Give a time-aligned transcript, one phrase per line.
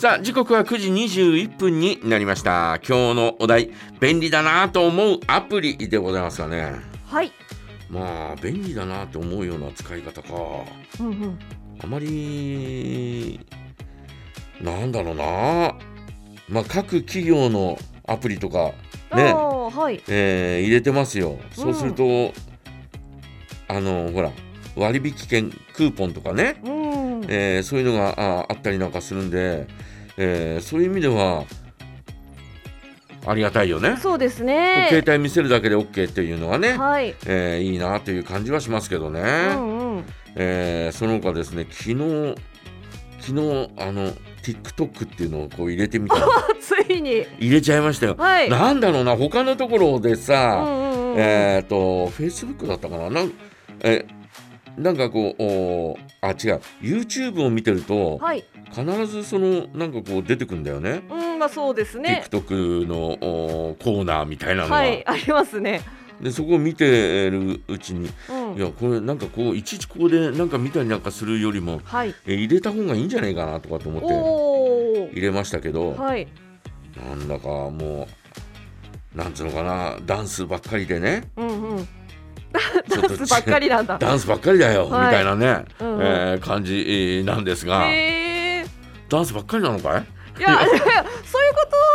[0.00, 3.70] さあ時刻は9時21分になりました今日のお題
[4.00, 6.72] 便利だなと思うアプリでございますがね
[7.04, 7.30] はい。
[7.90, 10.28] まあ便利だなと思うような使い方か
[11.00, 11.38] うんうん。
[11.84, 13.46] あまり
[14.58, 15.74] なんだろうな
[16.48, 17.78] まあ各企業の
[18.08, 18.72] アプリとか
[19.14, 20.02] ねはい。
[20.08, 22.32] えー入れてますよそうすると、
[23.68, 24.30] あのほら
[24.76, 26.79] 割引券クーポンとかね、うん。
[27.28, 29.66] えーそういうのがああったりなんかするんで、
[30.16, 31.44] えーそういう意味では
[33.26, 33.96] ありがたいよね。
[34.00, 34.86] そうですね。
[34.90, 37.14] 携帯見せるだけで OK っていうのはね、はい。
[37.26, 40.04] えーいいなという感じはしますけどね、うんうん。
[40.36, 42.34] えーその他ですね昨日
[43.20, 46.26] 昨日あの TikTok っていうのをこう入れてみたら
[46.60, 47.26] ついに。
[47.38, 48.16] 入れちゃいましたよ。
[48.18, 48.48] はい。
[48.48, 51.18] なんだろうな他のところでうさ、んうんうん。
[51.18, 53.10] えっ、と Facebook だったかな？
[53.10, 53.32] なん
[53.82, 54.06] え
[54.80, 56.36] なんかこうおあ違う
[56.80, 58.44] YouTube を見てると、はい。
[58.72, 61.02] 必ずそのなんかこう出てくんだよね。
[61.10, 62.24] うん、まあそうですね。
[62.30, 65.82] TikTok のおコーナーみたいなのが、はい、ありますね。
[66.20, 68.60] でそこを見てるうちにうんい。
[68.60, 72.14] やこれなんかこういちいちここでなんか見たりなんかするよりもはい。
[72.26, 75.12] え入れた方がいいんじゃないかなとかと思って。
[75.12, 76.26] 入れましたけど、はい。
[76.96, 78.08] なんだかも
[79.14, 81.88] うなんつうのかなダンスばっかりでねうんうん。
[82.88, 83.98] ダンスばっかりなんだ。
[83.98, 87.84] ダンスばっかりだよ、はいみたいなね、うんうんえー感じえーなんですが。
[89.08, 90.04] ダンスばっかりなのかい？
[90.38, 91.04] いや、い やそういうこ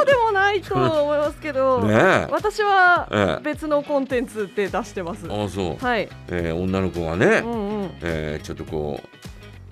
[0.00, 1.80] とでもないと思いますけど。
[1.86, 5.26] ねえ私はええ別のコンテンツで出してます。
[5.30, 6.08] ああそう、はい。
[6.28, 7.90] えー女の子がね、うんうん。
[8.02, 9.00] えーちょっとこ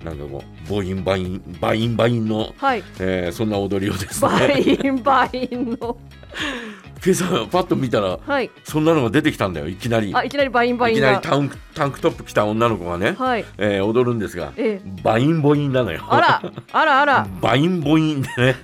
[0.01, 2.83] うなんかこうボインバインバインバインの、はい。
[2.99, 5.97] えーそんな踊りをですバねインバインの。
[7.03, 8.51] 今朝パッと見たらはい。
[8.63, 11.07] そんなのが出てきたんだよいきなりあ、いきなりバインバイいンが。
[11.07, 13.45] きなりタンクタンクトップ着た女の子がね、はい。
[13.57, 15.01] えー踊るんですがええ。
[15.03, 16.41] バインボインなのよあら、
[16.71, 18.55] あらあら、バインボインでね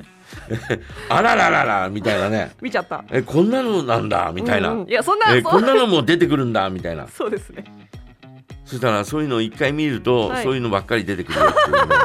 [1.10, 3.04] あららららみたいなね見ちゃった。
[3.10, 7.64] えこんなのなんだみたいな、うんうんいや、そんな、そえこんなのも出てくるんだみたいな そうですね。
[8.66, 11.96] そしたらそういうのを一回見ると、はいそういうのばっかり出てくるていうね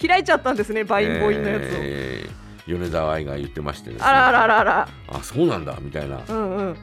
[0.08, 1.66] 開いちゃったんですね、バインボインのやつを。
[1.80, 2.09] えー
[2.70, 4.06] 米沢愛が言ってましてですね。
[4.06, 4.88] あらあらあらあら。
[5.08, 6.20] あそうなんだみたいな。
[6.28, 6.76] うんうん。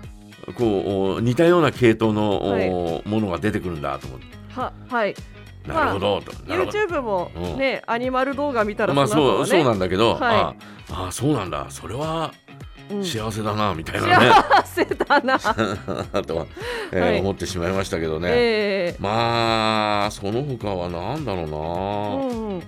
[0.55, 2.69] こうお似たような系統の、おはい。
[2.69, 4.25] ものが出てくるんだと思って。
[4.53, 5.15] は、はい。
[5.67, 6.31] なるほど、と。
[6.47, 6.79] なるほど。
[6.79, 10.55] YouTube もね、アニマル動画見たらまあそうそうなんだけど、は
[10.89, 11.67] ああそうなんだ。
[11.69, 12.33] それは
[12.89, 13.03] うん。
[13.03, 14.29] 幸せだな、みたいなね。
[14.31, 15.37] 幸せだな。
[16.23, 16.45] とは、
[16.93, 17.19] えーはい。
[17.19, 19.01] 思ってしまいましたけどね、ええ。
[19.01, 21.57] まあその他はなんだろうな、
[22.25, 22.63] うんうん。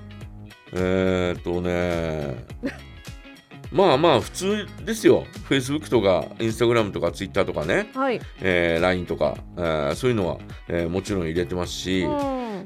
[0.74, 2.46] えーっとね
[3.72, 8.20] まあまあ普通ですよ Facebook とか Instagram とか Twitter とかね、はい。
[8.42, 10.38] えー LINE とか、えーそういうのは、
[10.68, 12.12] えーもちろん入れてますし、うん。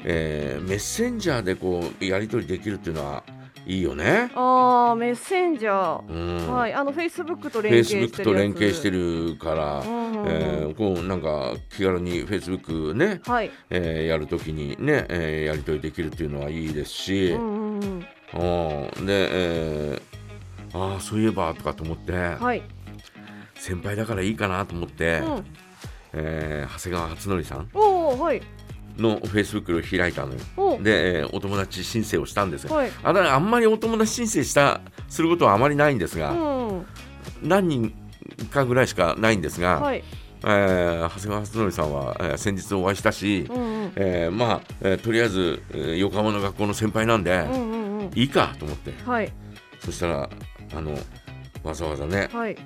[0.05, 3.23] えーメッセンジャーでこうやり取りできるっていうのは
[3.65, 4.29] いいよね。
[4.35, 6.09] ああ、メッセンジャー。
[6.09, 8.23] うんはい、あの Facebook と連携してるやつ。
[8.23, 9.85] と連携してるから、うん。
[10.27, 13.51] えーこうなんか気軽に Facebook ね、はい。
[13.69, 18.05] えーやるときにね、えーやり取りできるっていうのはいいですし、うんうんうん。
[18.99, 19.92] うんで、えー
[20.73, 22.61] ああそういえばとかと思って、はい。
[23.55, 25.45] 先輩だからいいかなと思って、うん。
[26.13, 28.41] えー長谷川初則さんおお、はい。
[28.97, 30.39] の Facebook を開いたのよ。
[30.57, 32.75] おで、えーお友達申請をしたんですよ。
[32.75, 32.91] はい。
[33.03, 36.35] あだあんまりお友達申請したすることはあまりないんですが、う
[36.73, 36.85] ん。
[37.41, 37.93] 何人
[38.51, 40.03] かぐらいしかないんですが、はい。
[40.43, 43.91] えー長谷川初則さんは、えー先日お会いしたし、うんうん。
[43.95, 48.11] えーまあ、えーとりあえず、えー横浜の学校の先輩なんで、うんうんうん。
[48.15, 49.31] いいかと思ってはい。
[49.83, 50.29] そしたら
[50.75, 50.97] あの
[51.63, 52.57] わざわざねはい。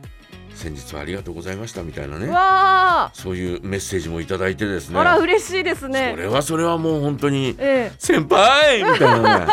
[0.54, 4.94] 先日はありがとうございましたみたいなねわそういうメッセージもいただいてですあ。
[4.94, 6.16] ねあら、嬉しいですそね。
[6.18, 7.96] れはそれはもう本当にええ。
[8.00, 9.48] 先輩みたいなね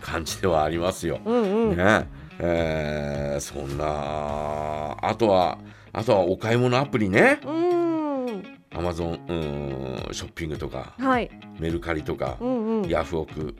[0.00, 1.20] 感じではありますよ。
[1.24, 1.76] うんうん。
[1.76, 2.08] ね
[2.40, 3.84] えーそんな
[5.02, 5.58] あとは
[5.92, 7.52] あとはお買い物アプリねうー
[8.36, 8.58] ん。
[8.74, 9.34] アマゾンう
[10.10, 11.30] んショッピングとかはい。
[11.58, 12.57] メルカリとかうんうん。
[12.88, 13.54] ヤフオク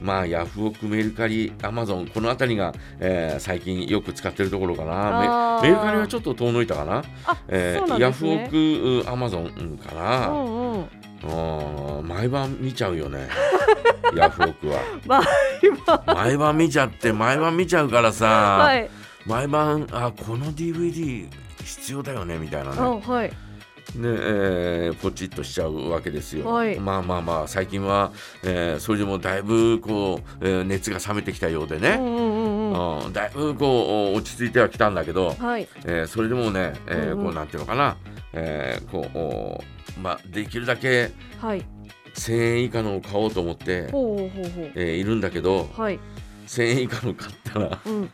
[0.00, 8.26] まあヤフオクメルカリアマゾンこの辺りが、えー最近よく使ってるところかなメメルカリはちょっと遠のいたかな、あ、えーそうなんヤフ。
[8.28, 11.98] オクアマゾンうんかうな、んうん。
[11.98, 13.28] うん毎晩見ちゃうよね
[14.14, 14.78] ヤフオクは。
[16.06, 18.88] 毎晩見ちゃって毎晩見ちゃうからさ、はい。
[19.26, 21.28] 毎晩あこの DVD
[21.64, 23.32] 必要だよねみたいなあ、ねはい。
[23.94, 26.78] ねえーポチッとしちゃうわけですよ、はい。
[26.78, 28.12] まあまあまあ最近は、
[28.44, 35.66] えーそれでもだいぶこう、えー熱が冷めてきたようでね、うんうんうんだいぶこう落ち着いてはきたんだけど、はい。
[35.84, 37.96] えーそれでもね、えーこうなんていうのかな、
[38.34, 39.64] えーこうお
[40.00, 41.64] まあできるだけはい。
[42.14, 43.88] 1000円以下のを買おうと思って、
[44.74, 45.98] いるんだけどはい。
[46.46, 48.10] 1000円以下の買ったら、うん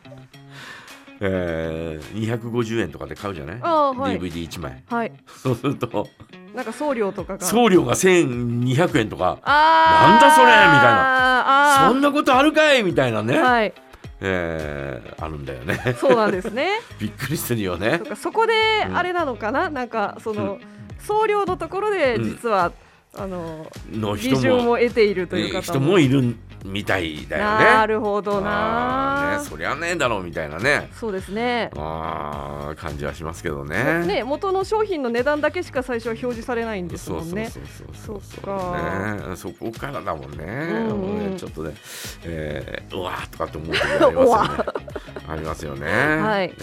[1.21, 4.19] えー、250円とかで買うじゃない、はい。
[4.19, 4.83] DVD1 枚。
[4.87, 5.11] はい。
[5.27, 6.07] そうすると。
[6.53, 7.45] なんか送料とかが。
[7.45, 9.39] 送料が1200円とか。
[9.45, 11.85] なんだそれみたいな。
[11.85, 13.73] あそんなことあるかいみたいなね、ーはい。
[14.21, 15.95] えーあるんだよね。
[15.99, 16.69] そうなんですね。
[16.99, 17.99] びっくりするよね。
[17.99, 18.53] とかそこで
[18.87, 18.97] うん。
[18.97, 20.59] あれなのかな、なんかその、
[20.99, 22.23] 送料のところでうん。
[22.23, 22.71] 実は、
[23.17, 24.77] あのの利人も。
[24.77, 26.35] 得ているという方人もいる
[26.65, 27.65] みたいだよね。
[27.65, 30.89] なるほどあなーねそりゃねえだろうみたいなね。
[30.93, 31.69] そうですね。
[31.77, 34.05] あー感じはしますけどね。
[34.05, 38.21] ね元の商品の値段だけしか最初は表示されないんですそうそうもんねそうそうそう。
[38.21, 39.25] そっか。
[39.29, 40.97] ねそこからだもんね,、んうん。
[40.97, 41.75] もうねちょっとね、
[42.23, 44.65] えーうわーとかって思う時がありますよね。
[45.27, 45.87] ありますよね。
[46.21, 46.47] はい。
[46.49, 46.55] ね。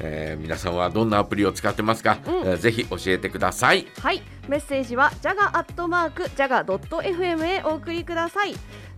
[0.00, 2.34] えー皆さんはどんなアプリを使ってますか、うん。
[2.34, 3.86] えーぜひ教えてください。
[4.00, 4.22] はい。
[4.48, 8.54] メッセージはジャガアットマークジャガドット FM へお送りください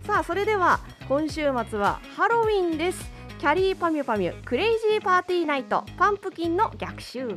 [0.07, 3.11] さあそれでは今週末はハロウィンです。
[3.39, 7.27] きゃりーぱみゅぱみゅ Crazy Party Night ぱんぷきんの逆襲。